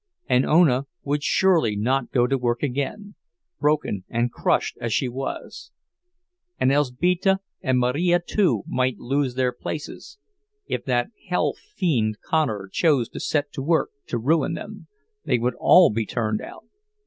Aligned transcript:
And 0.27 0.47
Ona 0.47 0.87
would 1.03 1.21
surely 1.21 1.75
not 1.75 2.09
go 2.09 2.25
to 2.25 2.35
work 2.35 2.63
again, 2.63 3.13
broken 3.59 4.03
and 4.09 4.31
crushed 4.31 4.75
as 4.81 4.91
she 4.91 5.07
was. 5.07 5.71
And 6.59 6.71
Elzbieta 6.71 7.37
and 7.61 7.77
Marija, 7.77 8.19
too, 8.27 8.63
might 8.65 8.97
lose 8.97 9.35
their 9.35 9.51
places—if 9.51 10.83
that 10.85 11.11
hell 11.29 11.53
fiend 11.53 12.17
Connor 12.25 12.67
chose 12.73 13.09
to 13.09 13.19
set 13.19 13.53
to 13.53 13.61
work 13.61 13.91
to 14.07 14.17
ruin 14.17 14.55
them, 14.55 14.87
they 15.25 15.37
would 15.37 15.53
all 15.59 15.91
be 15.91 16.07
turned 16.07 16.41
out. 16.41 16.65